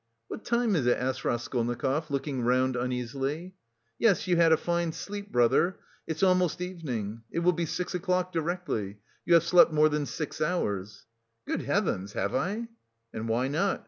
[0.29, 3.53] "What time is it?" asked Raskolnikov, looking round uneasily.
[3.99, 5.77] "Yes, you had a fine sleep, brother,
[6.07, 8.97] it's almost evening, it will be six o'clock directly.
[9.27, 11.05] You have slept more than six hours."
[11.45, 12.13] "Good heavens!
[12.13, 12.67] Have I?"
[13.13, 13.79] "And why not?